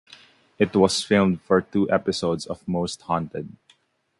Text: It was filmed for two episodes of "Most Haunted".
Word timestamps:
It 0.57 0.75
was 0.75 1.03
filmed 1.03 1.43
for 1.43 1.61
two 1.61 1.87
episodes 1.91 2.47
of 2.47 2.67
"Most 2.67 3.03
Haunted". 3.03 3.55